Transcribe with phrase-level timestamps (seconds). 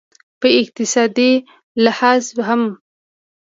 [0.39, 1.31] په اقتصادي
[1.85, 2.61] لحاظ هم